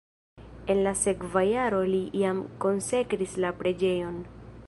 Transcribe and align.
En 0.73 0.79
la 0.87 0.93
sekva 1.01 1.43
jaro 1.49 1.83
li 1.91 2.01
jam 2.23 2.41
konsekris 2.67 3.39
la 3.45 3.55
preĝejon. 3.63 4.19